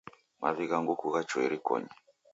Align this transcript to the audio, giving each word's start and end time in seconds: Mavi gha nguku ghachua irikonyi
Mavi 0.41 0.63
gha 0.69 0.77
nguku 0.83 1.05
ghachua 1.13 1.43
irikonyi 1.47 1.91